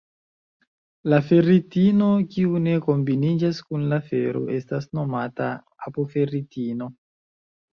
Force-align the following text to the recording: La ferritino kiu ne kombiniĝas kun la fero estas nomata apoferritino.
La 1.13 1.19
ferritino 1.25 2.07
kiu 2.35 2.57
ne 2.69 2.73
kombiniĝas 2.87 3.61
kun 3.67 3.85
la 3.93 4.01
fero 4.09 4.43
estas 4.57 4.89
nomata 5.01 5.51
apoferritino. 5.91 6.91